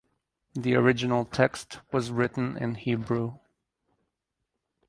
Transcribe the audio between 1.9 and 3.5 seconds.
was written in Hebrew.